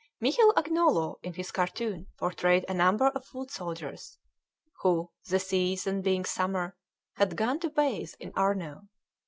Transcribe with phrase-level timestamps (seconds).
[0.19, 4.17] Michel Agnolo in his cartoon portrayed a number of foot soldiers,
[4.79, 6.75] who, the season being summer,
[7.17, 8.87] had gone to bathe in Arno.